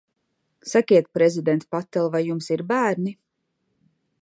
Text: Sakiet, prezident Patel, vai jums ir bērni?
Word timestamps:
Sakiet, 0.69 1.09
prezident 1.17 1.61
Patel, 1.75 2.09
vai 2.17 2.23
jums 2.31 2.51
ir 2.57 2.67
bērni? 2.75 3.17